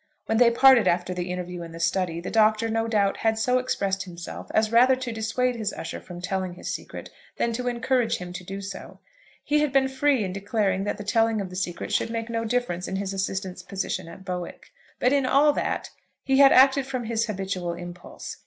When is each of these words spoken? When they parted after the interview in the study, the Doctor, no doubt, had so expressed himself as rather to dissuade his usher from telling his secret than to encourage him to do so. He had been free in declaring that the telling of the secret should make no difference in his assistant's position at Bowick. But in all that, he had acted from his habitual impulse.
When 0.25 0.39
they 0.39 0.49
parted 0.49 0.87
after 0.87 1.13
the 1.13 1.29
interview 1.29 1.61
in 1.61 1.73
the 1.73 1.79
study, 1.79 2.19
the 2.19 2.31
Doctor, 2.31 2.69
no 2.69 2.87
doubt, 2.87 3.17
had 3.17 3.37
so 3.37 3.59
expressed 3.59 4.01
himself 4.01 4.47
as 4.51 4.71
rather 4.71 4.95
to 4.95 5.11
dissuade 5.11 5.55
his 5.55 5.73
usher 5.73 6.01
from 6.01 6.21
telling 6.23 6.55
his 6.55 6.73
secret 6.73 7.11
than 7.37 7.53
to 7.53 7.67
encourage 7.67 8.17
him 8.17 8.33
to 8.33 8.43
do 8.43 8.61
so. 8.61 8.99
He 9.43 9.59
had 9.59 9.71
been 9.71 9.87
free 9.87 10.23
in 10.23 10.33
declaring 10.33 10.85
that 10.85 10.97
the 10.97 11.03
telling 11.03 11.39
of 11.39 11.51
the 11.51 11.55
secret 11.55 11.93
should 11.93 12.09
make 12.09 12.31
no 12.31 12.45
difference 12.45 12.87
in 12.87 12.95
his 12.95 13.13
assistant's 13.13 13.61
position 13.61 14.07
at 14.07 14.25
Bowick. 14.25 14.71
But 14.99 15.13
in 15.13 15.27
all 15.27 15.53
that, 15.53 15.91
he 16.23 16.39
had 16.39 16.51
acted 16.51 16.87
from 16.87 17.03
his 17.03 17.27
habitual 17.27 17.73
impulse. 17.73 18.37